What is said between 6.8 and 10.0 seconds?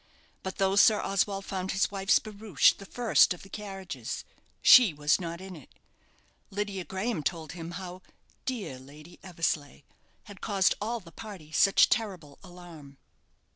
Graham told him how "dear Lady Eversleigh"